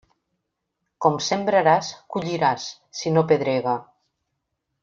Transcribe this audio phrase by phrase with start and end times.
[1.05, 2.67] Com sembraràs, colliràs,
[3.01, 3.77] si no pedrega.